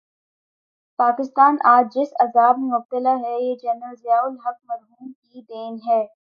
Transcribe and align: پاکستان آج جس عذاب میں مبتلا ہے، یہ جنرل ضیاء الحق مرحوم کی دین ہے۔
پاکستان 0.99 1.57
آج 1.65 1.85
جس 1.95 2.09
عذاب 2.19 2.57
میں 2.57 2.69
مبتلا 2.69 3.13
ہے، 3.15 3.35
یہ 3.41 3.55
جنرل 3.55 3.95
ضیاء 3.95 4.21
الحق 4.21 4.57
مرحوم 4.69 5.11
کی 5.23 5.41
دین 5.41 5.77
ہے۔ 5.87 6.01